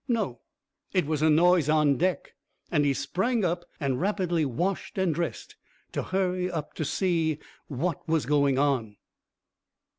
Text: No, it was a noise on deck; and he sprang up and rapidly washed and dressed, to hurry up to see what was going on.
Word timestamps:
No, 0.07 0.39
it 0.93 1.05
was 1.05 1.21
a 1.21 1.29
noise 1.29 1.69
on 1.69 1.97
deck; 1.97 2.33
and 2.71 2.85
he 2.85 2.91
sprang 2.95 3.45
up 3.45 3.65
and 3.79 4.01
rapidly 4.01 4.45
washed 4.45 4.97
and 4.97 5.13
dressed, 5.13 5.57
to 5.91 6.01
hurry 6.01 6.49
up 6.49 6.73
to 6.77 6.85
see 6.85 7.37
what 7.67 8.07
was 8.09 8.25
going 8.25 8.57
on. 8.57 8.97